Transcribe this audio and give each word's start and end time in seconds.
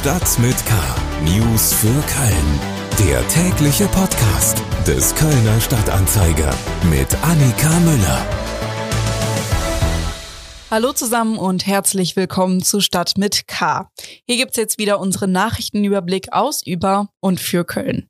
Stadt 0.00 0.38
mit 0.38 0.56
K. 0.64 0.72
News 1.24 1.74
für 1.74 1.88
Köln. 1.88 3.06
Der 3.06 3.28
tägliche 3.28 3.84
Podcast 3.88 4.62
des 4.86 5.14
Kölner 5.14 5.60
Stadtanzeiger 5.60 6.54
mit 6.88 7.14
Annika 7.22 7.68
Müller. 7.80 8.26
Hallo 10.70 10.94
zusammen 10.94 11.36
und 11.36 11.66
herzlich 11.66 12.16
willkommen 12.16 12.62
zu 12.62 12.80
Stadt 12.80 13.18
mit 13.18 13.46
K. 13.46 13.90
Hier 14.26 14.38
gibt's 14.38 14.56
jetzt 14.56 14.78
wieder 14.78 15.00
unseren 15.00 15.32
Nachrichtenüberblick 15.32 16.32
aus, 16.32 16.62
über 16.64 17.08
und 17.20 17.38
für 17.38 17.66
Köln. 17.66 18.08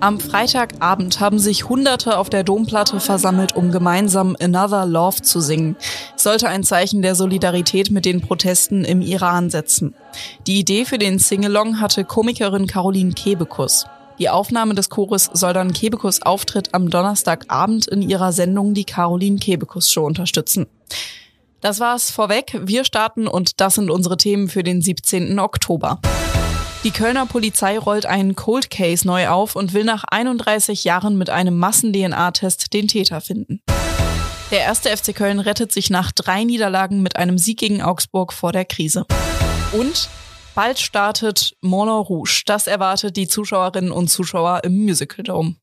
Am 0.00 0.20
Freitagabend 0.20 1.18
haben 1.18 1.40
sich 1.40 1.68
Hunderte 1.68 2.18
auf 2.18 2.30
der 2.30 2.44
Domplatte 2.44 3.00
versammelt, 3.00 3.56
um 3.56 3.72
gemeinsam 3.72 4.36
Another 4.40 4.86
Love 4.86 5.22
zu 5.22 5.40
singen. 5.40 5.76
Sollte 6.14 6.48
ein 6.48 6.62
Zeichen 6.62 7.02
der 7.02 7.16
Solidarität 7.16 7.90
mit 7.90 8.04
den 8.04 8.20
Protesten 8.20 8.84
im 8.84 9.00
Iran 9.00 9.50
setzen. 9.50 9.94
Die 10.46 10.60
Idee 10.60 10.84
für 10.84 10.98
den 10.98 11.18
Singalong 11.18 11.80
hatte 11.80 12.04
Komikerin 12.04 12.68
Caroline 12.68 13.12
Kebekus. 13.12 13.86
Die 14.20 14.28
Aufnahme 14.28 14.74
des 14.74 14.88
Chores 14.88 15.30
soll 15.32 15.52
dann 15.52 15.72
Kebekus 15.72 16.22
Auftritt 16.22 16.74
am 16.74 16.90
Donnerstagabend 16.90 17.88
in 17.88 18.00
ihrer 18.00 18.32
Sendung 18.32 18.74
Die 18.74 18.84
Caroline 18.84 19.38
Kebekus 19.38 19.90
Show 19.90 20.06
unterstützen. 20.06 20.66
Das 21.60 21.80
war's 21.80 22.12
vorweg. 22.12 22.60
Wir 22.62 22.84
starten 22.84 23.26
und 23.26 23.60
das 23.60 23.74
sind 23.74 23.90
unsere 23.90 24.16
Themen 24.16 24.48
für 24.48 24.62
den 24.62 24.80
17. 24.80 25.40
Oktober. 25.40 26.00
Die 26.84 26.92
Kölner 26.92 27.26
Polizei 27.26 27.76
rollt 27.76 28.06
einen 28.06 28.36
Cold 28.36 28.70
Case 28.70 29.04
neu 29.04 29.28
auf 29.28 29.56
und 29.56 29.72
will 29.74 29.82
nach 29.82 30.04
31 30.04 30.84
Jahren 30.84 31.18
mit 31.18 31.28
einem 31.28 31.58
Massen-DNA-Test 31.58 32.72
den 32.72 32.86
Täter 32.86 33.20
finden. 33.20 33.60
Der 34.52 34.60
erste 34.60 34.96
FC 34.96 35.14
Köln 35.14 35.40
rettet 35.40 35.72
sich 35.72 35.90
nach 35.90 36.12
drei 36.12 36.44
Niederlagen 36.44 37.02
mit 37.02 37.16
einem 37.16 37.36
Sieg 37.36 37.58
gegen 37.58 37.82
Augsburg 37.82 38.32
vor 38.32 38.52
der 38.52 38.64
Krise. 38.64 39.06
Und 39.72 40.08
bald 40.54 40.78
startet 40.78 41.56
Moulin 41.60 41.94
Rouge. 41.94 42.42
Das 42.46 42.66
erwartet 42.66 43.16
die 43.16 43.28
Zuschauerinnen 43.28 43.92
und 43.92 44.08
Zuschauer 44.08 44.62
im 44.64 44.84
Musical 44.84 45.22
Dome. 45.22 45.56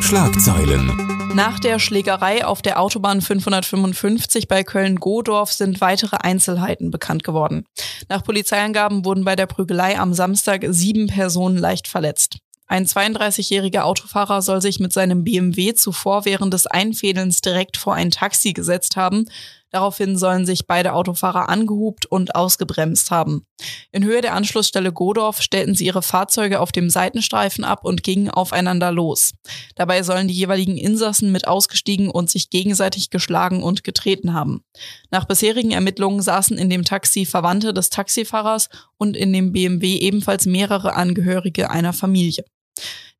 Schlagzeilen. 0.00 1.08
Nach 1.34 1.60
der 1.60 1.78
Schlägerei 1.78 2.44
auf 2.44 2.62
der 2.62 2.80
Autobahn 2.80 3.20
555 3.20 4.48
bei 4.48 4.64
Köln-Godorf 4.64 5.52
sind 5.52 5.80
weitere 5.80 6.16
Einzelheiten 6.16 6.90
bekannt 6.90 7.22
geworden. 7.22 7.64
Nach 8.08 8.24
Polizeiangaben 8.24 9.04
wurden 9.04 9.24
bei 9.24 9.36
der 9.36 9.46
Prügelei 9.46 9.98
am 9.98 10.14
Samstag 10.14 10.64
sieben 10.68 11.06
Personen 11.06 11.58
leicht 11.58 11.86
verletzt. 11.86 12.38
Ein 12.66 12.86
32-jähriger 12.86 13.80
Autofahrer 13.80 14.42
soll 14.42 14.60
sich 14.60 14.78
mit 14.78 14.92
seinem 14.92 15.24
BMW 15.24 15.74
zuvor 15.74 16.24
während 16.24 16.52
des 16.52 16.66
Einfädelns 16.66 17.40
direkt 17.40 17.76
vor 17.76 17.94
ein 17.94 18.10
Taxi 18.10 18.52
gesetzt 18.52 18.96
haben. 18.96 19.26
Daraufhin 19.70 20.16
sollen 20.16 20.46
sich 20.46 20.66
beide 20.66 20.94
Autofahrer 20.94 21.48
angehupt 21.48 22.06
und 22.06 22.34
ausgebremst 22.34 23.10
haben. 23.10 23.44
In 23.92 24.04
Höhe 24.04 24.22
der 24.22 24.34
Anschlussstelle 24.34 24.92
Godorf 24.92 25.42
stellten 25.42 25.74
sie 25.74 25.86
ihre 25.86 26.02
Fahrzeuge 26.02 26.60
auf 26.60 26.72
dem 26.72 26.88
Seitenstreifen 26.88 27.64
ab 27.64 27.84
und 27.84 28.02
gingen 28.02 28.30
aufeinander 28.30 28.92
los. 28.92 29.32
Dabei 29.74 30.02
sollen 30.02 30.28
die 30.28 30.34
jeweiligen 30.34 30.78
Insassen 30.78 31.32
mit 31.32 31.46
ausgestiegen 31.46 32.10
und 32.10 32.30
sich 32.30 32.50
gegenseitig 32.50 33.10
geschlagen 33.10 33.62
und 33.62 33.84
getreten 33.84 34.32
haben. 34.32 34.62
Nach 35.10 35.26
bisherigen 35.26 35.72
Ermittlungen 35.72 36.22
saßen 36.22 36.56
in 36.56 36.70
dem 36.70 36.84
Taxi 36.84 37.26
Verwandte 37.26 37.74
des 37.74 37.90
Taxifahrers 37.90 38.68
und 38.96 39.16
in 39.16 39.32
dem 39.32 39.52
BMW 39.52 39.96
ebenfalls 39.96 40.46
mehrere 40.46 40.94
Angehörige 40.94 41.70
einer 41.70 41.92
Familie. 41.92 42.44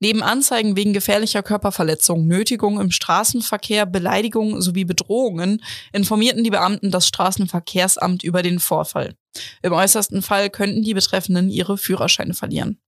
Neben 0.01 0.23
Anzeigen 0.23 0.77
wegen 0.77 0.93
gefährlicher 0.93 1.43
Körperverletzung, 1.43 2.27
Nötigung 2.27 2.81
im 2.81 2.91
Straßenverkehr, 2.91 3.85
Beleidigung 3.85 4.61
sowie 4.61 4.85
Bedrohungen 4.85 5.63
informierten 5.93 6.45
die 6.45 6.51
Beamten 6.51 6.91
das 6.91 7.09
Straßenverkehrsamt 7.09 8.23
über 8.23 8.43
den 8.43 8.61
Vorfall. 8.61 9.15
Im 9.63 9.73
äußersten 9.73 10.23
Fall 10.23 10.51
könnten 10.51 10.83
die 10.83 10.95
Betreffenden 10.95 11.51
ihre 11.51 11.79
Führerscheine 11.79 12.35
verlieren. 12.35 12.81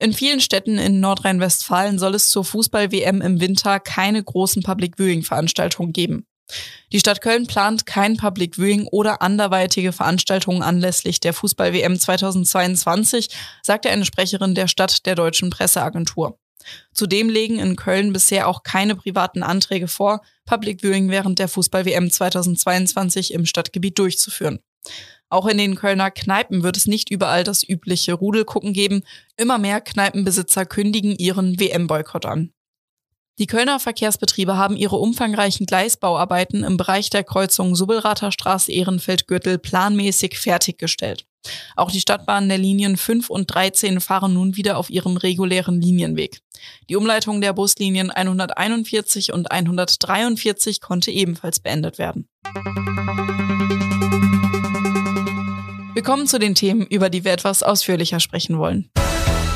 In 0.00 0.12
vielen 0.12 0.40
Städten 0.40 0.78
in 0.78 0.98
Nordrhein-Westfalen 0.98 2.00
soll 2.00 2.16
es 2.16 2.28
zur 2.28 2.44
Fußball-WM 2.44 3.22
im 3.22 3.40
Winter 3.40 3.78
keine 3.78 4.22
großen 4.22 4.62
Public 4.62 4.96
Viewing-Veranstaltungen 4.98 5.92
geben. 5.92 6.26
Die 6.92 7.00
Stadt 7.00 7.20
Köln 7.20 7.46
plant 7.46 7.86
kein 7.86 8.16
Public 8.16 8.56
Viewing 8.56 8.86
oder 8.90 9.20
anderweitige 9.22 9.92
Veranstaltungen 9.92 10.62
anlässlich 10.62 11.18
der 11.18 11.32
Fußball-WM 11.32 11.98
2022, 11.98 13.28
sagte 13.62 13.90
eine 13.90 14.04
Sprecherin 14.04 14.54
der 14.54 14.68
Stadt 14.68 15.06
der 15.06 15.14
Deutschen 15.14 15.50
Presseagentur. 15.50 16.38
Zudem 16.92 17.28
legen 17.28 17.58
in 17.58 17.76
Köln 17.76 18.12
bisher 18.12 18.48
auch 18.48 18.62
keine 18.62 18.94
privaten 18.94 19.42
Anträge 19.42 19.88
vor, 19.88 20.22
Public 20.46 20.82
Viewing 20.82 21.10
während 21.10 21.38
der 21.38 21.48
Fußball-WM 21.48 22.10
2022 22.10 23.32
im 23.34 23.44
Stadtgebiet 23.44 23.98
durchzuführen. 23.98 24.60
Auch 25.28 25.46
in 25.46 25.58
den 25.58 25.74
Kölner 25.74 26.10
Kneipen 26.10 26.62
wird 26.62 26.76
es 26.76 26.86
nicht 26.86 27.10
überall 27.10 27.42
das 27.44 27.68
übliche 27.68 28.12
Rudelgucken 28.14 28.72
geben. 28.72 29.02
Immer 29.36 29.58
mehr 29.58 29.80
Kneipenbesitzer 29.80 30.64
kündigen 30.64 31.16
ihren 31.16 31.58
WM-Boykott 31.58 32.26
an. 32.26 32.52
Die 33.40 33.48
Kölner 33.48 33.80
Verkehrsbetriebe 33.80 34.56
haben 34.56 34.76
ihre 34.76 34.94
umfangreichen 34.94 35.66
Gleisbauarbeiten 35.66 36.62
im 36.62 36.76
Bereich 36.76 37.10
der 37.10 37.24
Kreuzung 37.24 37.74
Subbelrather 37.74 38.30
Straße 38.30 38.70
Ehrenfeld-Gürtel 38.70 39.58
planmäßig 39.58 40.38
fertiggestellt. 40.38 41.26
Auch 41.74 41.90
die 41.90 41.98
Stadtbahnen 41.98 42.48
der 42.48 42.58
Linien 42.58 42.96
5 42.96 43.30
und 43.30 43.52
13 43.52 44.00
fahren 44.00 44.34
nun 44.34 44.56
wieder 44.56 44.78
auf 44.78 44.88
ihrem 44.88 45.16
regulären 45.16 45.80
Linienweg. 45.80 46.42
Die 46.88 46.94
Umleitung 46.94 47.40
der 47.40 47.52
Buslinien 47.54 48.12
141 48.12 49.32
und 49.32 49.50
143 49.50 50.80
konnte 50.80 51.10
ebenfalls 51.10 51.58
beendet 51.58 51.98
werden. 51.98 52.28
Wir 55.92 56.02
kommen 56.04 56.28
zu 56.28 56.38
den 56.38 56.54
Themen, 56.54 56.86
über 56.86 57.10
die 57.10 57.24
wir 57.24 57.32
etwas 57.32 57.64
ausführlicher 57.64 58.20
sprechen 58.20 58.58
wollen. 58.58 58.90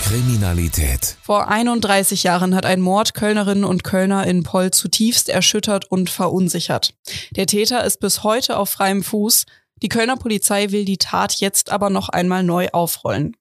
Kriminalität. 0.09 1.19
Vor 1.21 1.49
31 1.49 2.23
Jahren 2.23 2.55
hat 2.55 2.65
ein 2.65 2.81
Mord 2.81 3.13
Kölnerinnen 3.13 3.65
und 3.65 3.85
Kölner 3.85 4.27
in 4.27 4.43
Poll 4.43 4.71
zutiefst 4.71 5.29
erschüttert 5.29 5.85
und 5.91 6.09
verunsichert. 6.09 6.95
Der 7.33 7.45
Täter 7.45 7.85
ist 7.85 8.01
bis 8.01 8.23
heute 8.23 8.57
auf 8.57 8.71
freiem 8.71 9.03
Fuß. 9.03 9.45
Die 9.83 9.91
Kölner 9.91 10.17
Polizei 10.17 10.71
will 10.71 10.87
die 10.87 10.97
Tat 10.97 11.35
jetzt 11.41 11.71
aber 11.71 11.91
noch 11.91 12.09
einmal 12.09 12.43
neu 12.43 12.69
aufrollen. 12.73 13.37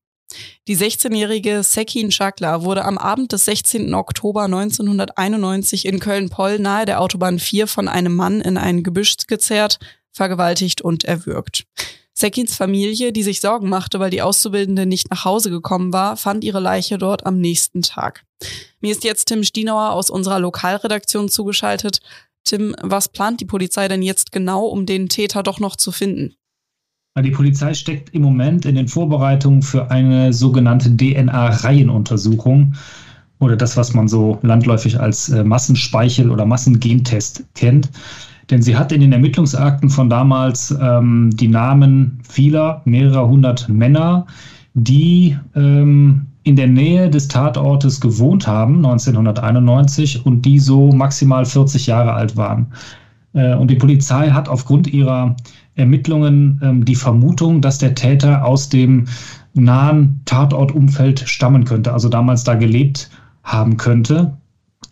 Die 0.68 0.76
16-jährige 0.76 1.64
Sekin 1.64 2.12
Schakler 2.12 2.66
wurde 2.66 2.84
am 2.84 2.98
Abend 2.98 3.32
des 3.32 3.46
16. 3.46 3.94
Oktober 3.94 4.44
1991 4.44 5.86
in 5.86 6.02
Köln-Poll 6.02 6.60
nahe 6.60 6.86
der 6.86 7.00
Autobahn 7.00 7.40
4 7.40 7.68
von 7.68 7.88
einem 7.88 8.14
Mann 8.14 8.42
in 8.42 8.58
ein 8.58 8.84
Gebüsch 8.84 9.16
gezerrt, 9.26 9.80
vergewaltigt 10.12 10.82
und 10.82 11.06
erwürgt. 11.06 11.64
Sekins 12.20 12.56
Familie, 12.56 13.12
die 13.12 13.22
sich 13.22 13.42
Sorgen 13.42 13.70
machte, 13.70 14.00
weil 14.00 14.10
die 14.10 14.24
Auszubildende 14.24 14.88
nicht 14.88 15.12
nach 15.12 15.24
Hause 15.24 15.52
gekommen 15.52 15.94
war, 15.94 16.18
fand 16.18 16.44
ihre 16.44 16.60
Leiche 16.60 16.98
dort 16.98 17.28
am 17.28 17.40
nächsten 17.40 17.84
Tag. 17.84 18.26
Mir 18.82 18.92
ist 18.92 19.04
jetzt 19.04 19.26
Tim 19.26 19.44
Stienauer 19.44 19.92
aus 19.92 20.10
unserer 20.10 20.40
Lokalredaktion 20.40 21.30
zugeschaltet. 21.30 22.00
Tim, 22.44 22.76
was 22.82 23.10
plant 23.10 23.40
die 23.40 23.46
Polizei 23.46 23.88
denn 23.88 24.02
jetzt 24.02 24.32
genau, 24.32 24.66
um 24.66 24.88
den 24.88 25.10
Täter 25.10 25.44
doch 25.44 25.60
noch 25.60 25.76
zu 25.76 25.92
finden? 25.92 26.34
Die 27.22 27.30
Polizei 27.30 27.76
steckt 27.76 28.16
im 28.16 28.24
Moment 28.24 28.66
in 28.66 28.74
den 28.74 28.88
Vorbereitungen 28.88 29.62
für 29.62 29.92
eine 29.92 30.34
sogenannte 30.34 30.90
DNA-Reihenuntersuchung 30.98 32.74
oder 33.38 33.56
das, 33.56 33.78
was 33.78 33.94
man 33.94 34.08
so 34.08 34.40
landläufig 34.42 35.00
als 35.00 35.30
äh, 35.30 35.44
Massenspeichel- 35.44 36.32
oder 36.32 36.48
Massengentest 36.48 37.44
kennt. 37.54 37.90
Denn 38.50 38.62
sie 38.62 38.78
hat 38.78 38.92
in 38.92 39.02
den 39.02 39.12
Ermittlungsakten 39.12 39.90
von 39.90 40.10
damals 40.10 40.76
ähm, 40.82 41.32
die 41.34 41.50
Namen 41.50 42.20
vieler, 42.28 42.82
mehrerer 42.86 43.28
hundert 43.28 43.68
Männer, 43.68 44.26
die 44.74 45.38
ähm, 45.56 46.28
in 46.44 46.56
der 46.56 46.68
Nähe 46.68 47.10
des 47.10 47.28
Tatortes 47.28 48.00
gewohnt 48.00 48.48
haben, 48.48 48.78
1991, 48.78 50.26
und 50.26 50.44
die 50.44 50.60
so 50.60 50.92
maximal 50.94 51.46
40 51.46 51.88
Jahre 51.88 52.14
alt 52.14 52.38
waren. 52.38 52.68
Äh, 53.34 53.56
und 53.56 53.70
die 53.70 53.76
Polizei 53.76 54.30
hat 54.30 54.48
aufgrund 54.48 54.88
ihrer 54.88 55.36
Ermittlungen 55.76 56.60
ähm, 56.64 56.86
die 56.86 56.96
Vermutung, 56.96 57.62
dass 57.62 57.80
der 57.80 57.96
Täter 57.96 58.46
aus 58.46 58.70
dem 58.70 59.06
nahen 59.54 60.22
Tatortumfeld 60.26 61.20
stammen 61.28 61.66
könnte, 61.66 61.92
also 61.92 62.08
damals 62.08 62.44
da 62.44 62.56
gelebt 62.56 63.10
haben 63.44 63.76
könnte. 63.78 64.38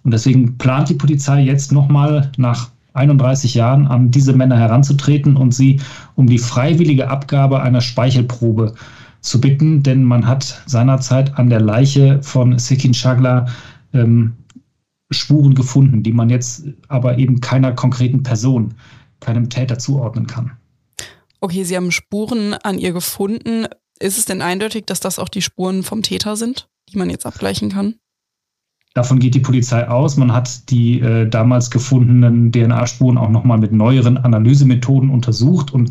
Und 0.04 0.14
deswegen 0.14 0.58
plant 0.58 0.90
die 0.90 0.96
Polizei 0.96 1.42
jetzt 1.42 1.72
nochmal 1.72 2.32
nach 2.38 2.70
31 2.96 3.54
Jahren 3.54 3.88
an 3.88 4.12
diese 4.12 4.34
Männer 4.34 4.58
heranzutreten 4.58 5.38
und 5.38 5.54
sie 5.54 5.82
um 6.16 6.28
die 6.28 6.38
freiwillige 6.38 7.10
Abgabe 7.10 7.62
einer 7.62 7.82
Speichelprobe 7.82 8.74
zu 9.22 9.42
bitten, 9.42 9.84
denn 9.84 10.04
man 10.04 10.28
hat 10.28 10.62
seinerzeit 10.66 11.38
an 11.38 11.50
der 11.50 11.62
Leiche 11.62 12.22
von 12.22 12.60
Sekin 12.60 12.94
Shagla 12.94 13.48
ähm, 13.94 14.34
Spuren 15.12 15.56
gefunden, 15.56 16.04
die 16.04 16.14
man 16.14 16.30
jetzt 16.30 16.66
aber 16.88 17.18
eben 17.18 17.42
keiner 17.42 17.74
konkreten 17.74 18.24
Person, 18.24 18.76
keinem 19.20 19.50
Täter 19.50 19.78
zuordnen 19.78 20.28
kann. 20.28 20.52
Okay, 21.42 21.64
Sie 21.64 21.76
haben 21.76 21.92
Spuren 21.92 22.54
an 22.54 22.80
ihr 22.80 22.92
gefunden. 22.92 23.68
Ist 24.00 24.18
es 24.18 24.26
denn 24.26 24.42
eindeutig, 24.42 24.86
dass 24.86 25.00
das 25.00 25.20
auch 25.20 25.30
die 25.30 25.42
Spuren 25.42 25.84
vom 25.84 26.02
Täter 26.02 26.36
sind, 26.36 26.68
die 26.90 26.98
man 26.98 27.10
jetzt 27.10 27.26
abgleichen 27.26 27.70
kann? 27.70 27.96
Davon 28.96 29.20
geht 29.20 29.36
die 29.36 29.42
Polizei 29.42 29.86
aus. 29.90 30.16
Man 30.16 30.32
hat 30.32 30.70
die 30.70 31.02
äh, 31.02 31.28
damals 31.28 31.70
gefundenen 31.70 32.54
DNA-Spuren 32.54 33.18
auch 33.18 33.30
nochmal 33.30 33.58
mit 33.58 33.74
neueren 33.74 34.18
Analysemethoden 34.18 35.10
untersucht 35.10 35.74
und 35.74 35.90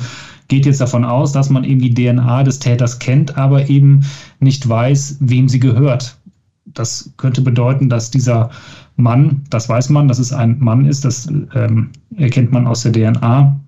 geht 0.48 0.64
jetzt 0.64 0.80
davon 0.80 1.04
aus, 1.04 1.30
dass 1.30 1.50
man 1.50 1.64
eben 1.64 1.82
die 1.82 1.92
DNA 1.92 2.44
des 2.44 2.60
Täters 2.60 2.98
kennt, 2.98 3.36
aber 3.36 3.68
eben 3.68 4.06
nicht 4.40 4.66
weiß, 4.66 5.18
wem 5.20 5.50
sie 5.50 5.60
gehört. 5.60 6.16
Das 6.64 7.12
könnte 7.18 7.42
bedeuten, 7.42 7.90
dass 7.90 8.10
dieser 8.10 8.48
Mann, 8.96 9.42
das 9.50 9.68
weiß 9.68 9.90
man, 9.90 10.08
dass 10.08 10.18
es 10.18 10.32
ein 10.32 10.58
Mann 10.60 10.86
ist, 10.86 11.04
das 11.04 11.26
ähm, 11.26 11.90
erkennt 12.16 12.52
man 12.52 12.66
aus 12.66 12.84
der 12.84 12.92
DNA, 12.92 13.60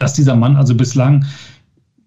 dass 0.00 0.14
dieser 0.14 0.34
Mann 0.34 0.56
also 0.56 0.74
bislang 0.74 1.24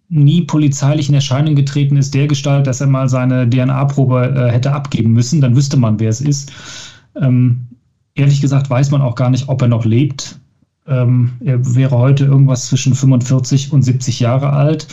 nie 0.09 0.43
polizeilich 0.43 1.09
in 1.09 1.15
Erscheinung 1.15 1.55
getreten 1.55 1.97
ist, 1.97 2.13
der 2.13 2.27
Gestalt, 2.27 2.67
dass 2.67 2.81
er 2.81 2.87
mal 2.87 3.09
seine 3.09 3.49
DNA-Probe 3.49 4.33
äh, 4.35 4.51
hätte 4.51 4.71
abgeben 4.71 5.11
müssen, 5.11 5.41
dann 5.41 5.55
wüsste 5.55 5.77
man, 5.77 5.99
wer 5.99 6.09
es 6.09 6.21
ist. 6.21 6.51
Ähm, 7.19 7.67
ehrlich 8.13 8.41
gesagt 8.41 8.69
weiß 8.69 8.91
man 8.91 9.01
auch 9.01 9.15
gar 9.15 9.29
nicht, 9.29 9.49
ob 9.49 9.61
er 9.61 9.67
noch 9.67 9.85
lebt. 9.85 10.39
Ähm, 10.87 11.31
er 11.43 11.75
wäre 11.75 11.97
heute 11.97 12.25
irgendwas 12.25 12.67
zwischen 12.67 12.93
45 12.93 13.73
und 13.73 13.81
70 13.81 14.19
Jahre 14.19 14.51
alt, 14.51 14.87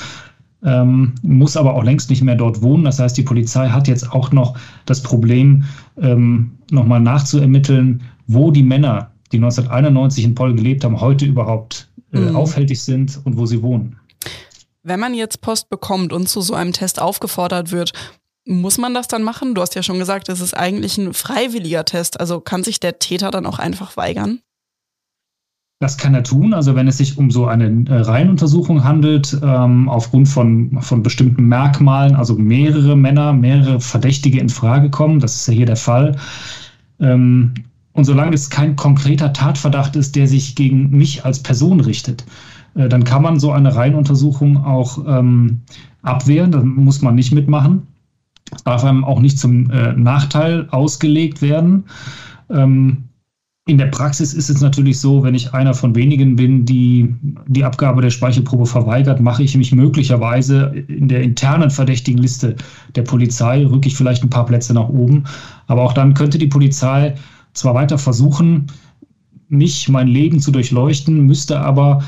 ähm, 0.65 1.15
muss 1.23 1.57
aber 1.57 1.75
auch 1.75 1.85
längst 1.85 2.09
nicht 2.09 2.23
mehr 2.23 2.37
dort 2.37 2.63
wohnen. 2.63 2.85
Das 2.85 2.99
heißt, 2.99 3.17
die 3.17 3.23
Polizei 3.23 3.69
hat 3.69 3.89
jetzt 3.89 4.11
auch 4.13 4.33
noch 4.33 4.57
das 4.87 5.03
Problem, 5.03 5.65
ähm, 6.01 6.53
nochmal 6.71 7.01
nachzuermitteln, 7.01 8.01
wo 8.27 8.51
die 8.51 8.63
Männer, 8.63 9.11
die 9.33 9.39
1991 9.39 10.25
in 10.25 10.35
Poll 10.35 10.55
gelebt 10.55 10.85
haben, 10.85 11.01
heute 11.01 11.27
überhaupt 11.27 11.91
äh, 12.13 12.21
mhm. 12.21 12.37
aufhältig 12.37 12.81
sind 12.81 13.21
und 13.25 13.37
wo 13.37 13.45
sie 13.45 13.63
wohnen. 13.63 13.97
Wenn 14.83 15.01
man 15.01 15.15
jetzt 15.15 15.41
Post 15.41 15.69
bekommt 15.69 16.13
und 16.13 16.29
zu 16.29 16.41
so 16.41 16.55
einem 16.55 16.73
Test 16.73 17.01
aufgefordert 17.01 17.71
wird, 17.71 17.93
muss 18.45 18.79
man 18.79 18.95
das 18.95 19.07
dann 19.07 19.23
machen? 19.23 19.55
Du 19.55 19.63
hast 19.63 19.75
ja 19.77 19.83
schon 19.83 19.99
gesagt, 19.99 20.29
es 20.29 20.41
ist 20.41 20.57
eigentlich 20.57 20.99
ein 20.99 21.15
freiwilliger 21.15 21.85
Test. 21.85 22.19
Also 22.19 22.41
kann 22.41 22.65
sich 22.65 22.81
der 22.81 22.99
Täter 22.99 23.31
dann 23.31 23.47
auch 23.47 23.61
einfach 23.61 23.97
weigern? 23.97 24.41
Das 25.79 25.99
kann 25.99 26.15
er 26.15 26.23
tun. 26.23 26.53
Also 26.55 26.75
wenn 26.75 26.89
es 26.89 26.99
sich 26.99 27.19
um 27.19 27.31
so 27.31 27.47
eine 27.47 27.85
äh, 27.89 27.95
Reihenuntersuchung 27.95 28.85
handelt, 28.85 29.37
ähm, 29.43 29.89
aufgrund 29.89 30.29
von, 30.29 30.81
von 30.81 31.03
bestimmten 31.03 31.47
Merkmalen, 31.47 32.15
also 32.15 32.35
mehrere 32.35 32.97
Männer, 32.97 33.33
mehrere 33.33 33.81
Verdächtige 33.81 34.39
in 34.39 34.49
Frage 34.49 34.91
kommen, 34.91 35.21
das 35.21 35.37
ist 35.37 35.49
ja 35.49 35.55
hier 35.55 35.67
der 35.67 35.77
Fall. 35.77 36.17
Ähm, 37.01 37.55
und 37.95 38.05
solange 38.05 38.35
es 38.35 38.49
kein 38.49 38.77
konkreter 38.77 39.33
Tatverdacht 39.33 39.97
ist, 39.97 40.17
der 40.17 40.27
sich 40.27 40.55
gegen 40.55 40.91
mich 40.91 41.25
als 41.25 41.41
Person 41.41 41.81
richtet, 41.81 42.25
dann 42.75 43.05
kann 43.05 43.23
man 43.23 43.39
so 43.39 43.53
eine 43.53 43.75
Reihenuntersuchung 43.75 44.65
auch 44.65 45.05
ähm, 45.07 45.61
abwehren. 46.03 46.53
Da 46.53 46.63
muss 46.63 47.03
man 47.03 47.15
nicht 47.15 47.33
mitmachen. 47.33 47.87
Es 48.55 48.65
darf 48.65 48.85
einem 48.85 49.05
auch 49.05 49.21
nicht 49.21 49.39
zum 49.39 49.71
äh, 49.71 49.93
Nachteil 49.93 50.69
ausgelegt 50.71 51.43
werden. 51.43 51.85
Ähm, 52.51 53.05
in 53.67 53.79
der 53.79 53.87
Praxis 53.87 54.35
ist 54.35 54.51
es 54.51 54.61
natürlich 54.61 54.99
so, 54.99 55.23
wenn 55.23 55.37
ich 55.37 55.55
einer 55.55 55.73
von 55.73 55.95
wenigen 55.95 56.35
bin, 56.35 56.65
die 56.65 57.15
die 57.47 57.63
Abgabe 57.63 58.03
der 58.03 58.11
Speichelprobe 58.11 58.67
verweigert, 58.67 59.21
mache 59.21 59.45
ich 59.45 59.57
mich 59.57 59.73
möglicherweise 59.73 60.85
in 60.89 61.07
der 61.07 61.23
internen 61.23 61.71
verdächtigen 61.71 62.21
Liste 62.21 62.57
der 62.97 63.03
Polizei, 63.03 63.65
rücke 63.65 63.87
ich 63.87 63.95
vielleicht 63.95 64.25
ein 64.25 64.31
paar 64.31 64.47
Plätze 64.47 64.75
nach 64.75 64.89
oben. 64.89 65.25
Aber 65.69 65.83
auch 65.83 65.93
dann 65.93 66.15
könnte 66.15 66.39
die 66.39 66.49
Polizei 66.49 67.15
zwar 67.53 67.75
weiter 67.75 67.99
versuchen, 67.99 68.67
mich, 69.49 69.89
mein 69.89 70.09
Leben 70.09 70.41
zu 70.41 70.51
durchleuchten, 70.51 71.27
müsste 71.27 71.61
aber 71.61 72.03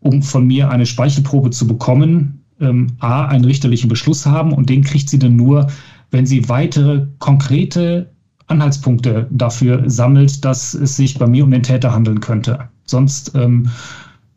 um 0.00 0.22
von 0.22 0.46
mir 0.46 0.70
eine 0.70 0.86
Speichelprobe 0.86 1.50
zu 1.50 1.66
bekommen, 1.66 2.44
ähm, 2.60 2.88
A, 3.00 3.26
einen 3.26 3.44
richterlichen 3.44 3.88
Beschluss 3.88 4.26
haben 4.26 4.52
und 4.52 4.68
den 4.68 4.82
kriegt 4.82 5.08
sie 5.08 5.18
dann 5.18 5.36
nur, 5.36 5.68
wenn 6.10 6.26
sie 6.26 6.48
weitere 6.48 7.06
konkrete 7.18 8.10
Anhaltspunkte 8.46 9.26
dafür 9.30 9.88
sammelt, 9.90 10.44
dass 10.44 10.74
es 10.74 10.96
sich 10.96 11.18
bei 11.18 11.26
mir 11.26 11.44
um 11.44 11.50
den 11.50 11.62
Täter 11.62 11.92
handeln 11.92 12.20
könnte. 12.20 12.68
Sonst 12.84 13.32
ähm, 13.34 13.68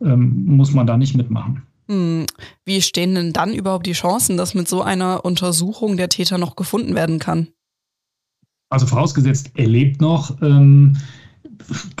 ähm, 0.02 0.44
muss 0.46 0.72
man 0.72 0.86
da 0.86 0.96
nicht 0.96 1.16
mitmachen. 1.16 1.62
Hm. 1.88 2.26
Wie 2.64 2.82
stehen 2.82 3.14
denn 3.14 3.32
dann 3.32 3.54
überhaupt 3.54 3.86
die 3.86 3.92
Chancen, 3.92 4.36
dass 4.36 4.54
mit 4.54 4.68
so 4.68 4.82
einer 4.82 5.24
Untersuchung 5.24 5.96
der 5.96 6.08
Täter 6.08 6.38
noch 6.38 6.56
gefunden 6.56 6.94
werden 6.94 7.18
kann? 7.18 7.48
Also 8.68 8.86
vorausgesetzt, 8.86 9.50
er 9.54 9.66
lebt 9.66 10.00
noch. 10.00 10.40
Ähm, 10.42 10.96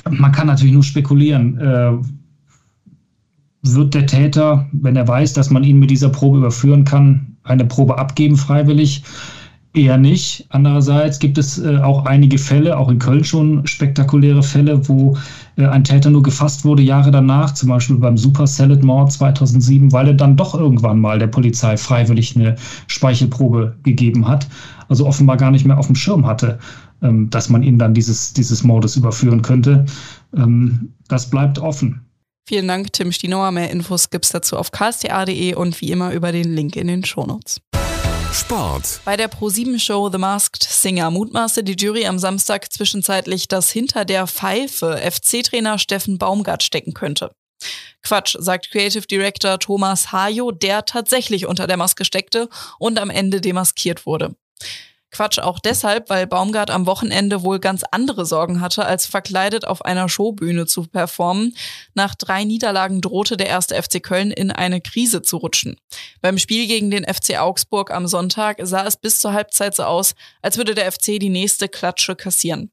man 0.08 0.32
kann 0.32 0.46
natürlich 0.46 0.72
nur 0.72 0.84
spekulieren. 0.84 1.58
Äh, 1.58 1.98
wird 3.62 3.94
der 3.94 4.06
Täter, 4.06 4.68
wenn 4.72 4.96
er 4.96 5.06
weiß, 5.06 5.32
dass 5.34 5.50
man 5.50 5.64
ihn 5.64 5.78
mit 5.78 5.90
dieser 5.90 6.08
Probe 6.08 6.38
überführen 6.38 6.84
kann, 6.84 7.36
eine 7.44 7.64
Probe 7.64 7.98
abgeben 7.98 8.36
freiwillig? 8.36 9.02
Eher 9.72 9.98
nicht. 9.98 10.46
Andererseits 10.48 11.20
gibt 11.20 11.38
es 11.38 11.56
äh, 11.58 11.78
auch 11.78 12.04
einige 12.04 12.38
Fälle, 12.38 12.76
auch 12.76 12.88
in 12.88 12.98
Köln 12.98 13.22
schon 13.22 13.64
spektakuläre 13.68 14.42
Fälle, 14.42 14.88
wo 14.88 15.16
äh, 15.54 15.64
ein 15.64 15.84
Täter 15.84 16.10
nur 16.10 16.24
gefasst 16.24 16.64
wurde 16.64 16.82
Jahre 16.82 17.12
danach, 17.12 17.54
zum 17.54 17.68
Beispiel 17.68 17.96
beim 17.96 18.16
Super 18.16 18.48
Salad 18.48 18.82
Mord 18.82 19.12
2007, 19.12 19.92
weil 19.92 20.08
er 20.08 20.14
dann 20.14 20.36
doch 20.36 20.54
irgendwann 20.54 20.98
mal 20.98 21.20
der 21.20 21.28
Polizei 21.28 21.76
freiwillig 21.76 22.34
eine 22.34 22.56
Speichelprobe 22.88 23.76
gegeben 23.84 24.26
hat. 24.26 24.48
Also 24.88 25.06
offenbar 25.06 25.36
gar 25.36 25.52
nicht 25.52 25.64
mehr 25.64 25.78
auf 25.78 25.86
dem 25.86 25.94
Schirm 25.94 26.26
hatte, 26.26 26.58
ähm, 27.00 27.30
dass 27.30 27.48
man 27.48 27.62
ihn 27.62 27.78
dann 27.78 27.94
dieses, 27.94 28.32
dieses 28.32 28.64
Mordes 28.64 28.96
überführen 28.96 29.42
könnte. 29.42 29.84
Ähm, 30.36 30.88
das 31.06 31.30
bleibt 31.30 31.60
offen. 31.60 32.00
Vielen 32.50 32.66
Dank, 32.66 32.92
Tim 32.92 33.12
Stinauer. 33.12 33.52
Mehr 33.52 33.70
Infos 33.70 34.10
gibt's 34.10 34.30
dazu 34.30 34.56
auf 34.56 34.72
ksta.de 34.72 35.54
und 35.54 35.80
wie 35.80 35.92
immer 35.92 36.10
über 36.10 36.32
den 36.32 36.52
Link 36.52 36.74
in 36.74 36.88
den 36.88 37.04
Shownotes. 37.04 37.60
Sport. 38.32 38.98
Bei 39.04 39.16
der 39.16 39.30
Pro7-Show 39.30 40.10
The 40.10 40.18
Masked 40.18 40.64
Singer 40.64 41.12
mutmaßte 41.12 41.62
die 41.62 41.76
Jury 41.76 42.06
am 42.06 42.18
Samstag 42.18 42.72
zwischenzeitlich, 42.72 43.46
dass 43.46 43.70
hinter 43.70 44.04
der 44.04 44.26
Pfeife 44.26 44.96
FC-Trainer 44.96 45.78
Steffen 45.78 46.18
Baumgart 46.18 46.64
stecken 46.64 46.92
könnte. 46.92 47.30
Quatsch, 48.02 48.34
sagt 48.36 48.72
Creative 48.72 49.06
Director 49.06 49.60
Thomas 49.60 50.10
Hajo, 50.10 50.50
der 50.50 50.84
tatsächlich 50.84 51.46
unter 51.46 51.68
der 51.68 51.76
Maske 51.76 52.04
steckte 52.04 52.48
und 52.80 52.98
am 52.98 53.10
Ende 53.10 53.40
demaskiert 53.40 54.06
wurde. 54.06 54.34
Quatsch 55.10 55.38
auch 55.38 55.58
deshalb, 55.58 56.08
weil 56.10 56.26
Baumgart 56.26 56.70
am 56.70 56.86
Wochenende 56.86 57.42
wohl 57.42 57.58
ganz 57.58 57.82
andere 57.90 58.26
Sorgen 58.26 58.60
hatte, 58.60 58.84
als 58.84 59.06
verkleidet 59.06 59.66
auf 59.66 59.84
einer 59.84 60.08
Showbühne 60.08 60.66
zu 60.66 60.84
performen. 60.84 61.56
Nach 61.94 62.14
drei 62.14 62.44
Niederlagen 62.44 63.00
drohte 63.00 63.36
der 63.36 63.48
erste 63.48 63.80
FC 63.80 64.02
Köln 64.02 64.30
in 64.30 64.50
eine 64.50 64.80
Krise 64.80 65.22
zu 65.22 65.38
rutschen. 65.38 65.76
Beim 66.20 66.38
Spiel 66.38 66.66
gegen 66.66 66.90
den 66.90 67.04
FC 67.04 67.38
Augsburg 67.38 67.90
am 67.90 68.06
Sonntag 68.06 68.58
sah 68.62 68.86
es 68.86 68.96
bis 68.96 69.20
zur 69.20 69.32
Halbzeit 69.32 69.74
so 69.74 69.82
aus, 69.82 70.14
als 70.42 70.56
würde 70.56 70.74
der 70.74 70.90
FC 70.90 71.18
die 71.18 71.28
nächste 71.28 71.68
Klatsche 71.68 72.16
kassieren. 72.16 72.70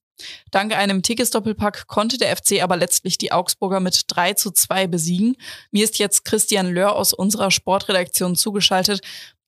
Dank 0.52 0.76
einem 0.76 1.04
Tickets-Doppelpack 1.04 1.88
konnte 1.88 2.18
der 2.18 2.36
FC 2.36 2.64
aber 2.64 2.78
letztlich 2.78 3.18
die 3.18 3.32
Augsburger 3.32 3.80
mit 3.80 4.06
3 4.08 4.34
zu 4.34 4.52
2 4.52 4.88
besiegen. 4.88 5.36
Mir 5.72 5.84
ist 5.84 6.00
jetzt 6.00 6.26
Christian 6.26 6.72
Löhr 6.72 6.96
aus 6.96 7.14
unserer 7.14 7.52
Sportredaktion 7.52 8.36
zugeschaltet. 8.36 9.02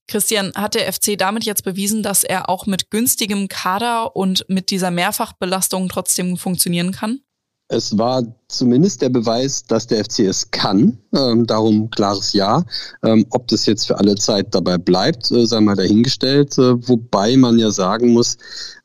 Christian, 0.10 0.52
hat 0.56 0.76
der 0.76 0.92
FC 0.92 1.18
damit 1.18 1.46
jetzt 1.46 1.64
bewiesen, 1.64 2.04
dass 2.04 2.24
er 2.24 2.50
auch 2.50 2.66
mit 2.66 2.90
günstigem 2.90 3.48
Kader 3.48 4.16
und 4.16 4.46
mit 4.50 4.72
dieser 4.72 4.92
Mehrfachbelastung 4.92 5.88
trotzdem 5.88 6.36
funktionieren 6.36 6.92
kann? 6.92 7.22
Es 7.72 7.96
war 8.00 8.24
zumindest 8.48 9.04
der 9.04 9.10
Beweis, 9.10 9.64
dass 9.64 9.86
der 9.86 10.04
FC 10.04 10.22
es 10.22 10.50
kann. 10.50 10.98
Ähm, 11.16 11.46
darum 11.46 11.92
klares 11.92 12.34
Ja. 12.34 12.66
Ähm, 13.04 13.28
ob 13.30 13.48
das 13.48 13.68
jetzt 13.68 13.86
für 13.86 14.00
alle 14.00 14.16
Zeit 14.16 14.56
dabei 14.56 14.80
bleibt, 14.80 15.30
äh, 15.30 15.46
sei 15.46 15.62
mal 15.62 15.76
dahingestellt. 15.76 16.58
Äh, 16.58 16.88
wobei 16.88 17.38
man 17.38 17.60
ja 17.60 17.70
sagen 17.70 18.10
muss, 18.14 18.38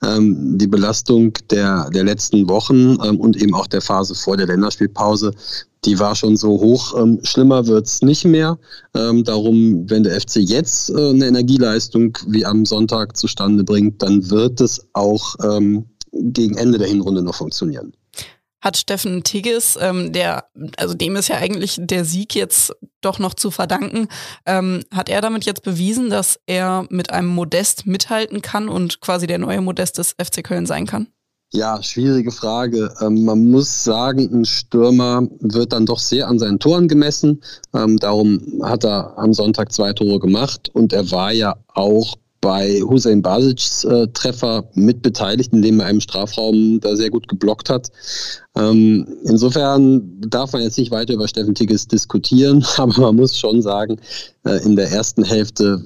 ähm, 0.02 0.58
die 0.58 0.66
Belastung 0.66 1.32
der, 1.50 1.88
der 1.94 2.04
letzten 2.04 2.46
Wochen 2.50 2.98
ähm, 3.02 3.18
und 3.18 3.40
eben 3.40 3.54
auch 3.54 3.66
der 3.66 3.80
Phase 3.80 4.14
vor 4.14 4.36
der 4.36 4.48
Länderspielpause, 4.48 5.32
die 5.86 5.98
war 5.98 6.14
schon 6.14 6.36
so 6.36 6.50
hoch. 6.50 6.94
Ähm, 7.00 7.20
schlimmer 7.22 7.66
wird's 7.66 8.02
nicht 8.02 8.26
mehr. 8.26 8.58
Ähm, 8.94 9.24
darum, 9.24 9.88
wenn 9.88 10.02
der 10.02 10.20
FC 10.20 10.36
jetzt 10.36 10.90
äh, 10.90 11.08
eine 11.08 11.26
Energieleistung 11.26 12.18
wie 12.26 12.44
am 12.44 12.66
Sonntag 12.66 13.16
zustande 13.16 13.64
bringt, 13.64 14.02
dann 14.02 14.28
wird 14.28 14.60
es 14.60 14.86
auch 14.92 15.36
gegen 16.12 16.56
Ende 16.56 16.78
der 16.78 16.86
Hinrunde 16.86 17.22
noch 17.22 17.34
funktionieren 17.34 17.92
hat 18.64 18.78
Steffen 18.78 19.22
Tigges, 19.22 19.78
ähm, 19.80 20.12
der, 20.12 20.46
also 20.78 20.94
dem 20.94 21.16
ist 21.16 21.28
ja 21.28 21.36
eigentlich 21.36 21.76
der 21.78 22.04
Sieg 22.04 22.34
jetzt 22.34 22.72
doch 23.02 23.18
noch 23.18 23.34
zu 23.34 23.50
verdanken, 23.50 24.08
ähm, 24.46 24.82
hat 24.90 25.10
er 25.10 25.20
damit 25.20 25.44
jetzt 25.44 25.62
bewiesen, 25.62 26.08
dass 26.08 26.40
er 26.46 26.86
mit 26.88 27.10
einem 27.10 27.28
Modest 27.28 27.86
mithalten 27.86 28.40
kann 28.40 28.68
und 28.68 29.00
quasi 29.00 29.26
der 29.26 29.38
neue 29.38 29.60
Modest 29.60 29.98
des 29.98 30.12
FC 30.12 30.42
Köln 30.42 30.64
sein 30.64 30.86
kann? 30.86 31.08
Ja, 31.52 31.80
schwierige 31.82 32.32
Frage. 32.32 32.92
Ähm, 33.00 33.24
man 33.24 33.48
muss 33.50 33.84
sagen, 33.84 34.28
ein 34.32 34.44
Stürmer 34.44 35.28
wird 35.38 35.72
dann 35.72 35.86
doch 35.86 36.00
sehr 36.00 36.26
an 36.26 36.40
seinen 36.40 36.58
Toren 36.58 36.88
gemessen. 36.88 37.42
Ähm, 37.72 37.98
darum 37.98 38.40
hat 38.64 38.84
er 38.84 39.16
am 39.18 39.32
Sonntag 39.32 39.70
zwei 39.72 39.92
Tore 39.92 40.18
gemacht 40.18 40.68
und 40.72 40.92
er 40.92 41.12
war 41.12 41.30
ja 41.32 41.54
auch 41.68 42.16
bei 42.44 42.82
Hussein 42.82 43.22
Basics 43.22 43.84
äh, 43.84 44.06
Treffer 44.08 44.68
mit 44.74 45.00
beteiligt, 45.00 45.54
indem 45.54 45.80
er 45.80 45.86
einen 45.86 46.02
Strafraum 46.02 46.78
da 46.78 46.94
sehr 46.94 47.08
gut 47.08 47.26
geblockt 47.26 47.70
hat. 47.70 47.90
Ähm, 48.54 49.06
insofern 49.24 50.20
darf 50.28 50.52
man 50.52 50.60
jetzt 50.60 50.76
nicht 50.76 50.90
weiter 50.90 51.14
über 51.14 51.26
Steffen 51.26 51.54
Tigges 51.54 51.88
diskutieren, 51.88 52.62
aber 52.76 53.00
man 53.00 53.16
muss 53.16 53.38
schon 53.38 53.62
sagen, 53.62 53.96
äh, 54.44 54.62
in 54.62 54.76
der 54.76 54.90
ersten 54.90 55.24
Hälfte 55.24 55.82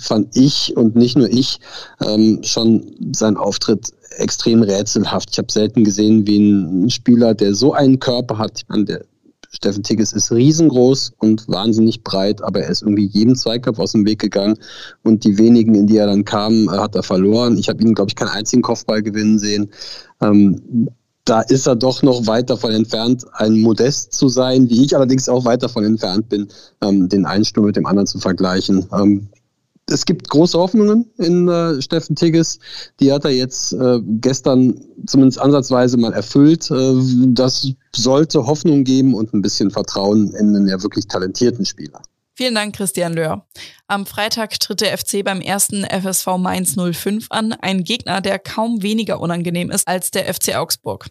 fand 0.00 0.36
ich 0.36 0.76
und 0.76 0.96
nicht 0.96 1.16
nur 1.16 1.28
ich 1.28 1.60
ähm, 2.04 2.40
schon 2.42 2.90
sein 3.14 3.36
Auftritt 3.36 3.92
extrem 4.16 4.62
rätselhaft. 4.62 5.28
Ich 5.30 5.38
habe 5.38 5.52
selten 5.52 5.84
gesehen, 5.84 6.26
wie 6.26 6.38
ein 6.40 6.90
Spieler, 6.90 7.34
der 7.34 7.54
so 7.54 7.72
einen 7.72 8.00
Körper 8.00 8.36
hat, 8.36 8.62
an 8.66 8.84
der 8.84 9.04
Steffen 9.52 9.82
Tigges 9.82 10.12
ist 10.12 10.30
riesengroß 10.30 11.14
und 11.18 11.48
wahnsinnig 11.48 12.04
breit, 12.04 12.40
aber 12.42 12.60
er 12.60 12.70
ist 12.70 12.82
irgendwie 12.82 13.06
jedem 13.06 13.34
Zweikampf 13.34 13.80
aus 13.80 13.92
dem 13.92 14.06
Weg 14.06 14.20
gegangen 14.20 14.56
und 15.02 15.24
die 15.24 15.38
wenigen, 15.38 15.74
in 15.74 15.86
die 15.88 15.96
er 15.96 16.06
dann 16.06 16.24
kam, 16.24 16.68
äh, 16.68 16.78
hat 16.78 16.94
er 16.94 17.02
verloren. 17.02 17.58
Ich 17.58 17.68
habe 17.68 17.82
ihn, 17.82 17.94
glaube 17.94 18.10
ich, 18.10 18.16
keinen 18.16 18.28
einzigen 18.28 18.62
Kopfball 18.62 19.02
gewinnen 19.02 19.38
sehen. 19.40 19.70
Ähm, 20.20 20.88
da 21.24 21.40
ist 21.42 21.66
er 21.66 21.76
doch 21.76 22.02
noch 22.02 22.26
weit 22.26 22.48
davon 22.48 22.72
entfernt, 22.72 23.24
ein 23.34 23.60
Modest 23.60 24.12
zu 24.12 24.28
sein, 24.28 24.70
wie 24.70 24.84
ich 24.84 24.96
allerdings 24.96 25.28
auch 25.28 25.44
weit 25.44 25.62
davon 25.62 25.84
entfernt 25.84 26.28
bin, 26.28 26.48
ähm, 26.80 27.08
den 27.08 27.26
einen 27.26 27.44
Sturm 27.44 27.66
mit 27.66 27.76
dem 27.76 27.86
anderen 27.86 28.06
zu 28.06 28.18
vergleichen. 28.18 28.86
Ähm, 28.92 29.28
es 29.90 30.04
gibt 30.04 30.28
große 30.28 30.58
Hoffnungen 30.58 31.10
in 31.18 31.48
äh, 31.48 31.80
Steffen 31.82 32.16
Tigges. 32.16 32.58
Die 33.00 33.12
hat 33.12 33.24
er 33.24 33.32
jetzt 33.32 33.72
äh, 33.72 33.98
gestern 34.02 34.80
zumindest 35.06 35.40
ansatzweise 35.40 35.96
mal 35.96 36.12
erfüllt. 36.12 36.70
Äh, 36.70 36.94
das 37.28 37.68
sollte 37.94 38.46
Hoffnung 38.46 38.84
geben 38.84 39.14
und 39.14 39.34
ein 39.34 39.42
bisschen 39.42 39.70
Vertrauen 39.70 40.32
in 40.34 40.54
einen 40.54 40.68
ja 40.68 40.82
wirklich 40.82 41.06
talentierten 41.06 41.64
Spieler. 41.64 42.00
Vielen 42.34 42.54
Dank, 42.54 42.74
Christian 42.74 43.12
Löhr. 43.12 43.44
Am 43.86 44.06
Freitag 44.06 44.58
tritt 44.60 44.80
der 44.80 44.96
FC 44.96 45.22
beim 45.22 45.42
ersten 45.42 45.84
FSV 45.84 46.38
Mainz 46.38 46.74
05 46.76 47.26
an, 47.28 47.52
ein 47.52 47.84
Gegner, 47.84 48.22
der 48.22 48.38
kaum 48.38 48.82
weniger 48.82 49.20
unangenehm 49.20 49.70
ist 49.70 49.86
als 49.86 50.10
der 50.10 50.32
FC 50.32 50.56
Augsburg. 50.56 51.08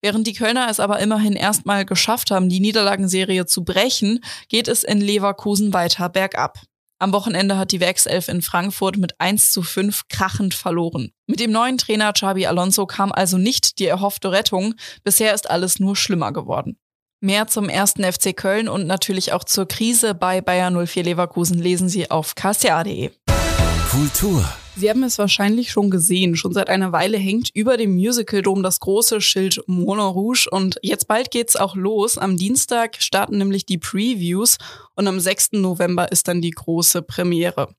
Während 0.00 0.26
die 0.26 0.34
Kölner 0.34 0.68
es 0.70 0.80
aber 0.80 1.00
immerhin 1.00 1.34
erstmal 1.34 1.84
geschafft 1.84 2.30
haben, 2.30 2.48
die 2.48 2.60
Niederlagenserie 2.60 3.46
zu 3.46 3.64
brechen, 3.64 4.20
geht 4.48 4.68
es 4.68 4.84
in 4.84 5.00
Leverkusen 5.00 5.72
weiter 5.72 6.08
bergab. 6.08 6.60
Am 7.00 7.12
Wochenende 7.12 7.56
hat 7.56 7.70
die 7.70 7.78
Werkself 7.78 8.26
in 8.28 8.42
Frankfurt 8.42 8.96
mit 8.96 9.20
1 9.20 9.52
zu 9.52 9.62
5 9.62 10.08
krachend 10.08 10.52
verloren. 10.52 11.12
Mit 11.28 11.38
dem 11.38 11.52
neuen 11.52 11.78
Trainer 11.78 12.12
Xabi 12.12 12.46
Alonso 12.46 12.86
kam 12.86 13.12
also 13.12 13.38
nicht 13.38 13.78
die 13.78 13.86
erhoffte 13.86 14.32
Rettung. 14.32 14.74
Bisher 15.04 15.32
ist 15.32 15.48
alles 15.48 15.78
nur 15.78 15.94
schlimmer 15.94 16.32
geworden. 16.32 16.76
Mehr 17.20 17.46
zum 17.46 17.68
ersten 17.68 18.04
FC 18.04 18.36
Köln 18.36 18.68
und 18.68 18.86
natürlich 18.86 19.32
auch 19.32 19.44
zur 19.44 19.66
Krise 19.66 20.14
bei 20.14 20.40
Bayer 20.40 20.70
04 20.70 21.04
Leverkusen 21.04 21.58
lesen 21.58 21.88
Sie 21.88 22.10
auf 22.10 22.34
kca.de. 22.34 23.10
Kultur 23.90 24.44
Sie 24.78 24.88
haben 24.88 25.02
es 25.02 25.18
wahrscheinlich 25.18 25.72
schon 25.72 25.90
gesehen. 25.90 26.36
Schon 26.36 26.52
seit 26.52 26.68
einer 26.68 26.92
Weile 26.92 27.18
hängt 27.18 27.50
über 27.52 27.76
dem 27.76 27.96
Musical 27.96 28.42
Dom 28.42 28.62
das 28.62 28.78
große 28.78 29.20
Schild 29.20 29.60
Moulin 29.66 30.04
Rouge 30.04 30.46
und 30.48 30.78
jetzt 30.82 31.08
bald 31.08 31.32
geht's 31.32 31.56
auch 31.56 31.74
los. 31.74 32.16
Am 32.16 32.36
Dienstag 32.36 33.02
starten 33.02 33.38
nämlich 33.38 33.66
die 33.66 33.78
Previews 33.78 34.56
und 34.94 35.08
am 35.08 35.18
6. 35.18 35.54
November 35.54 36.12
ist 36.12 36.28
dann 36.28 36.40
die 36.40 36.52
große 36.52 37.02
Premiere. 37.02 37.74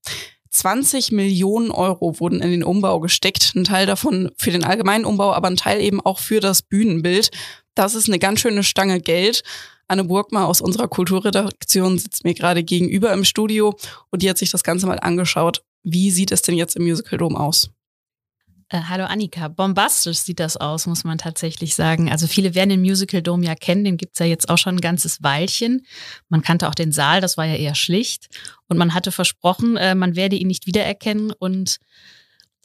20 0.50 1.14
Millionen 1.14 1.72
Euro 1.72 2.20
wurden 2.20 2.42
in 2.42 2.52
den 2.52 2.66
Umbau 2.66 3.00
gesteckt. 3.00 3.54
Ein 3.56 3.64
Teil 3.64 3.86
davon 3.86 4.32
für 4.38 4.52
den 4.52 4.66
allgemeinen 4.66 5.06
Umbau, 5.06 5.32
aber 5.32 5.48
ein 5.48 5.56
Teil 5.56 5.80
eben 5.80 6.02
auch 6.02 6.20
für 6.20 6.42
das 6.42 6.64
Bühnenbild. 6.64 7.32
Das 7.76 7.96
ist 7.96 8.10
eine 8.10 8.20
ganz 8.20 8.42
schöne 8.42 8.64
Stange 8.64 9.00
Geld. 9.00 9.44
Anne 9.88 10.04
Burgmar 10.04 10.50
aus 10.50 10.60
unserer 10.60 10.90
Kulturredaktion 10.90 11.98
sitzt 11.98 12.26
mir 12.26 12.34
gerade 12.34 12.62
gegenüber 12.62 13.14
im 13.14 13.24
Studio 13.24 13.74
und 14.10 14.22
die 14.22 14.30
hat 14.30 14.38
sich 14.38 14.52
das 14.52 14.64
Ganze 14.64 14.86
mal 14.86 15.00
angeschaut. 15.00 15.64
Wie 15.84 16.12
sieht 16.12 16.32
es 16.32 16.42
denn 16.42 16.56
jetzt 16.56 16.76
im 16.76 16.84
Musical 16.84 17.18
Dome 17.18 17.40
aus? 17.40 17.70
Äh, 18.72 18.82
hallo 18.88 19.06
Annika, 19.06 19.48
bombastisch 19.48 20.20
sieht 20.20 20.40
das 20.40 20.56
aus, 20.56 20.86
muss 20.86 21.04
man 21.04 21.18
tatsächlich 21.18 21.74
sagen. 21.74 22.12
Also 22.12 22.28
viele 22.28 22.54
werden 22.54 22.70
den 22.70 22.82
Musical 22.82 23.24
Dome 23.24 23.44
ja 23.44 23.56
kennen, 23.56 23.84
den 23.84 23.98
gibt's 23.98 24.20
ja 24.20 24.28
jetzt 24.28 24.48
auch 24.48 24.60
schon 24.60 24.76
ein 24.76 24.82
ganzes 24.82 25.24
Weilchen. 25.24 25.88
Man 26.28 26.44
kannte 26.44 26.68
auch 26.70 26.76
den 26.76 26.92
Saal, 26.92 27.20
das 27.20 27.36
war 27.36 27.46
ja 27.46 27.56
eher 27.56 27.74
schlicht. 27.74 28.30
Und 28.68 28.78
man 28.78 28.94
hatte 28.94 29.12
versprochen, 29.12 29.76
äh, 29.76 29.96
man 29.96 30.16
werde 30.16 30.36
ihn 30.36 30.48
nicht 30.48 30.68
wiedererkennen. 30.68 31.32
Und 31.32 31.78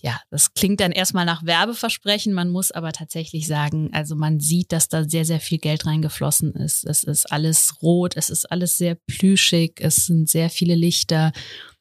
ja, 0.02 0.21
das 0.30 0.52
klingt 0.52 0.80
dann 0.80 0.92
erstmal 0.92 1.25
nach 1.25 1.47
Werbeversprechen. 1.47 2.35
Man 2.35 2.50
muss 2.50 2.71
aber 2.71 2.92
tatsächlich 2.92 3.47
sagen, 3.47 3.88
also 3.94 4.14
man 4.14 4.40
sieht, 4.40 4.73
dass 4.73 4.90
da 4.90 5.09
sehr, 5.09 5.25
sehr 5.25 5.40
viel 5.40 5.56
Geld 5.56 5.87
reingeflossen 5.87 6.52
ist. 6.52 6.85
Es 6.85 7.04
ist 7.04 7.33
alles 7.33 7.80
rot, 7.80 8.14
es 8.18 8.28
ist 8.28 8.52
alles 8.52 8.76
sehr 8.76 8.97
plüschig, 9.06 9.80
es 9.80 10.04
sind 10.04 10.28
sehr 10.28 10.50
viele 10.50 10.75
Lichter. 10.75 11.33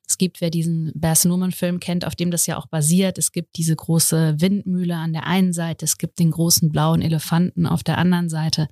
Es 0.07 0.17
gibt, 0.17 0.41
wer 0.41 0.49
diesen 0.49 0.91
Baz 0.95 1.23
Luhrmann-Film 1.23 1.79
kennt, 1.79 2.05
auf 2.05 2.15
dem 2.15 2.29
das 2.29 2.45
ja 2.45 2.57
auch 2.57 2.67
basiert. 2.67 3.17
Es 3.17 3.31
gibt 3.31 3.57
diese 3.57 3.75
große 3.75 4.35
Windmühle 4.39 4.95
an 4.95 5.13
der 5.13 5.25
einen 5.25 5.53
Seite, 5.53 5.85
es 5.85 5.97
gibt 5.97 6.19
den 6.19 6.31
großen 6.31 6.69
blauen 6.71 7.01
Elefanten 7.01 7.65
auf 7.65 7.83
der 7.83 7.97
anderen 7.97 8.29
Seite. 8.29 8.67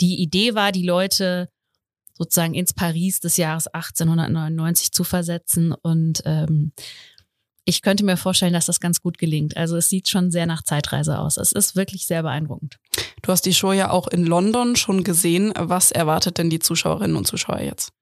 Die 0.00 0.20
Idee 0.20 0.54
war, 0.54 0.72
die 0.72 0.86
Leute 0.86 1.48
sozusagen 2.16 2.54
ins 2.54 2.72
Paris 2.72 3.20
des 3.20 3.36
Jahres 3.36 3.66
1899 3.66 4.92
zu 4.92 5.02
versetzen 5.02 5.72
und 5.72 6.22
ähm, 6.24 6.72
ich 7.66 7.82
könnte 7.82 8.04
mir 8.04 8.16
vorstellen, 8.16 8.52
dass 8.52 8.66
das 8.66 8.78
ganz 8.78 9.00
gut 9.00 9.18
gelingt. 9.18 9.56
Also 9.56 9.76
es 9.76 9.88
sieht 9.88 10.08
schon 10.08 10.30
sehr 10.30 10.46
nach 10.46 10.62
Zeitreise 10.62 11.18
aus. 11.18 11.38
Es 11.38 11.52
ist 11.52 11.76
wirklich 11.76 12.06
sehr 12.06 12.22
beeindruckend. 12.22 12.78
Du 13.22 13.32
hast 13.32 13.46
die 13.46 13.54
Show 13.54 13.72
ja 13.72 13.90
auch 13.90 14.06
in 14.06 14.26
London 14.26 14.76
schon 14.76 15.02
gesehen. 15.02 15.52
Was 15.58 15.90
erwartet 15.90 16.36
denn 16.36 16.50
die 16.50 16.58
Zuschauerinnen 16.58 17.16
und 17.16 17.26
Zuschauer 17.26 17.60
jetzt? 17.60 17.92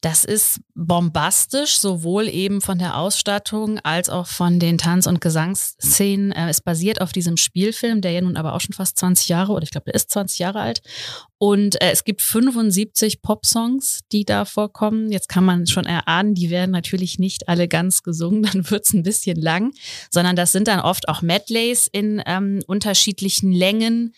Das 0.00 0.24
ist 0.24 0.60
bombastisch, 0.74 1.78
sowohl 1.78 2.26
eben 2.28 2.62
von 2.62 2.78
der 2.78 2.96
Ausstattung 2.96 3.78
als 3.80 4.08
auch 4.08 4.26
von 4.26 4.58
den 4.58 4.78
Tanz- 4.78 5.06
und 5.06 5.20
Gesangsszenen. 5.20 6.32
Äh, 6.32 6.48
es 6.48 6.62
basiert 6.62 7.02
auf 7.02 7.12
diesem 7.12 7.36
Spielfilm, 7.36 8.00
der 8.00 8.12
ja 8.12 8.22
nun 8.22 8.38
aber 8.38 8.54
auch 8.54 8.62
schon 8.62 8.72
fast 8.72 8.98
20 8.98 9.28
Jahre, 9.28 9.52
oder 9.52 9.62
ich 9.62 9.70
glaube, 9.70 9.86
der 9.86 9.94
ist 9.94 10.10
20 10.10 10.38
Jahre 10.38 10.60
alt. 10.60 10.80
Und 11.36 11.80
äh, 11.82 11.90
es 11.90 12.04
gibt 12.04 12.22
75 12.22 13.20
Popsongs, 13.20 14.00
die 14.10 14.24
da 14.24 14.46
vorkommen. 14.46 15.12
Jetzt 15.12 15.28
kann 15.28 15.44
man 15.44 15.66
schon 15.66 15.84
erahnen, 15.84 16.34
die 16.34 16.48
werden 16.48 16.70
natürlich 16.70 17.18
nicht 17.18 17.48
alle 17.48 17.68
ganz 17.68 18.02
gesungen, 18.02 18.42
dann 18.52 18.70
wird's 18.70 18.94
ein 18.94 19.02
bisschen 19.02 19.40
lang, 19.40 19.72
sondern 20.10 20.34
das 20.34 20.52
sind 20.52 20.66
dann 20.66 20.80
oft 20.80 21.08
auch 21.10 21.20
Medleys 21.20 21.88
in 21.92 22.22
ähm, 22.24 22.62
unterschiedlichen 22.66 23.52
Längen. 23.52 24.14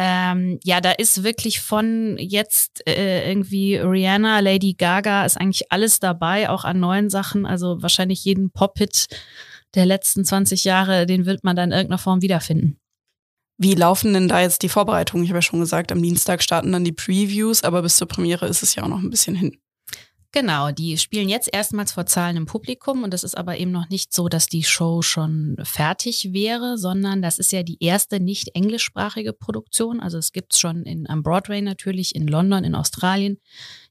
Ähm, 0.00 0.60
ja, 0.62 0.80
da 0.80 0.92
ist 0.92 1.24
wirklich 1.24 1.60
von 1.60 2.18
jetzt 2.20 2.86
äh, 2.86 3.28
irgendwie 3.28 3.74
Rihanna, 3.74 4.38
Lady 4.38 4.74
Gaga, 4.74 5.24
ist 5.24 5.36
eigentlich 5.36 5.72
alles 5.72 5.98
dabei, 5.98 6.50
auch 6.50 6.64
an 6.64 6.78
neuen 6.78 7.10
Sachen. 7.10 7.44
Also 7.44 7.82
wahrscheinlich 7.82 8.24
jeden 8.24 8.52
Pop-Hit 8.52 9.08
der 9.74 9.86
letzten 9.86 10.24
20 10.24 10.62
Jahre, 10.62 11.04
den 11.04 11.26
wird 11.26 11.42
man 11.42 11.56
dann 11.56 11.70
in 11.70 11.76
irgendeiner 11.76 11.98
Form 11.98 12.22
wiederfinden. 12.22 12.78
Wie 13.60 13.74
laufen 13.74 14.12
denn 14.14 14.28
da 14.28 14.40
jetzt 14.40 14.62
die 14.62 14.68
Vorbereitungen? 14.68 15.24
Ich 15.24 15.30
habe 15.30 15.38
ja 15.38 15.42
schon 15.42 15.58
gesagt, 15.58 15.90
am 15.90 16.00
Dienstag 16.00 16.44
starten 16.44 16.70
dann 16.70 16.84
die 16.84 16.92
Previews, 16.92 17.64
aber 17.64 17.82
bis 17.82 17.96
zur 17.96 18.06
Premiere 18.06 18.46
ist 18.46 18.62
es 18.62 18.76
ja 18.76 18.84
auch 18.84 18.88
noch 18.88 19.00
ein 19.00 19.10
bisschen 19.10 19.34
hin. 19.34 19.56
Genau, 20.30 20.72
die 20.72 20.98
spielen 20.98 21.30
jetzt 21.30 21.48
erstmals 21.50 21.92
vor 21.92 22.04
zahlendem 22.04 22.44
Publikum 22.44 23.02
und 23.02 23.14
es 23.14 23.24
ist 23.24 23.34
aber 23.34 23.56
eben 23.56 23.70
noch 23.70 23.88
nicht 23.88 24.12
so, 24.12 24.28
dass 24.28 24.46
die 24.46 24.62
Show 24.62 25.00
schon 25.00 25.56
fertig 25.62 26.34
wäre, 26.34 26.76
sondern 26.76 27.22
das 27.22 27.38
ist 27.38 27.50
ja 27.50 27.62
die 27.62 27.82
erste 27.82 28.20
nicht 28.20 28.54
englischsprachige 28.54 29.32
Produktion. 29.32 30.00
Also 30.00 30.18
es 30.18 30.32
gibt's 30.32 30.60
schon 30.60 30.82
in, 30.82 31.08
am 31.08 31.22
Broadway 31.22 31.62
natürlich, 31.62 32.14
in 32.14 32.28
London, 32.28 32.64
in 32.64 32.74
Australien, 32.74 33.40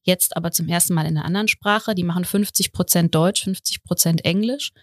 jetzt 0.04 0.38
aber 0.38 0.52
zum 0.52 0.68
ersten 0.68 0.94
Mal 0.94 1.08
in 1.08 1.18
einer 1.18 1.26
anderen 1.26 1.48
Sprache. 1.48 1.96
Die 1.96 2.04
machen 2.04 2.24
50 2.24 2.72
Prozent 2.72 3.16
Deutsch, 3.16 3.44
50 3.44 3.84
Prozent 3.84 4.24
Englisch. 4.24 4.74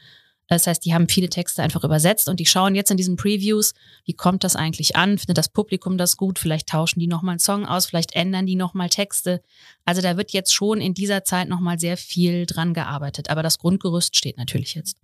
Das 0.48 0.66
heißt, 0.66 0.84
die 0.84 0.94
haben 0.94 1.08
viele 1.08 1.28
Texte 1.28 1.62
einfach 1.62 1.84
übersetzt 1.84 2.28
und 2.28 2.40
die 2.40 2.46
schauen 2.46 2.74
jetzt 2.74 2.90
in 2.90 2.96
diesen 2.96 3.16
Previews, 3.16 3.72
wie 4.04 4.12
kommt 4.12 4.44
das 4.44 4.56
eigentlich 4.56 4.96
an? 4.96 5.18
Findet 5.18 5.38
das 5.38 5.48
Publikum 5.48 5.96
das 5.96 6.16
gut? 6.16 6.38
Vielleicht 6.38 6.68
tauschen 6.68 7.00
die 7.00 7.06
nochmal 7.06 7.34
einen 7.34 7.38
Song 7.38 7.66
aus, 7.66 7.86
vielleicht 7.86 8.14
ändern 8.14 8.46
die 8.46 8.56
nochmal 8.56 8.88
Texte. 8.88 9.42
Also 9.84 10.02
da 10.02 10.16
wird 10.16 10.32
jetzt 10.32 10.54
schon 10.54 10.80
in 10.80 10.94
dieser 10.94 11.24
Zeit 11.24 11.48
nochmal 11.48 11.78
sehr 11.78 11.96
viel 11.96 12.46
dran 12.46 12.74
gearbeitet. 12.74 13.30
Aber 13.30 13.42
das 13.42 13.58
Grundgerüst 13.58 14.16
steht 14.16 14.36
natürlich 14.36 14.74
jetzt. 14.74 14.98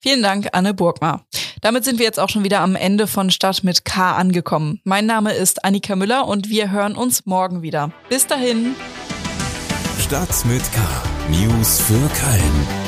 Vielen 0.00 0.22
Dank, 0.22 0.48
Anne 0.52 0.74
Burgmar. 0.74 1.26
Damit 1.60 1.84
sind 1.84 1.98
wir 1.98 2.06
jetzt 2.06 2.20
auch 2.20 2.28
schon 2.28 2.44
wieder 2.44 2.60
am 2.60 2.76
Ende 2.76 3.08
von 3.08 3.30
Stadt 3.30 3.64
mit 3.64 3.84
K 3.84 4.16
angekommen. 4.16 4.80
Mein 4.84 5.06
Name 5.06 5.32
ist 5.32 5.64
Annika 5.64 5.96
Müller 5.96 6.26
und 6.28 6.48
wir 6.48 6.70
hören 6.70 6.94
uns 6.94 7.26
morgen 7.26 7.62
wieder. 7.62 7.92
Bis 8.08 8.26
dahin. 8.26 8.76
Stadt 9.98 10.44
mit 10.44 10.62
K. 10.72 10.80
News 11.30 11.80
für 11.80 12.08
Köln. 12.14 12.87